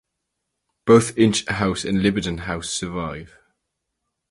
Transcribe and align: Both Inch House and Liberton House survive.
Both 0.87 1.15
Inch 1.15 1.45
House 1.47 1.85
and 1.85 1.99
Liberton 1.99 2.39
House 2.39 2.71
survive. 2.71 3.37